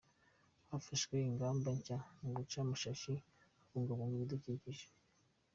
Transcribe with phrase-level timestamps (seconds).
[0.69, 3.13] Hafashwe ingamba nshya mu guca amashashi
[3.67, 4.85] habungabungwa ibidukikije